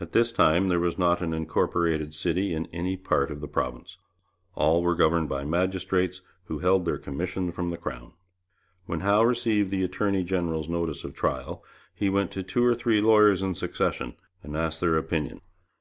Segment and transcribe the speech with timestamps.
[0.00, 3.98] At this time there was not an incorporated city in any part of the province.
[4.56, 8.14] All were governed by magistrates who held their commission from the Crown.
[8.86, 11.62] When Howe received the attorney general's notice of trial,
[11.94, 15.40] he went to two or three lawyers in succession, and asked their opinion.